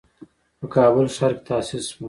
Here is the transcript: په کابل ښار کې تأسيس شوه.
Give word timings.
په 0.59 0.65
کابل 0.75 1.05
ښار 1.15 1.31
کې 1.35 1.43
تأسيس 1.49 1.85
شوه. 1.91 1.97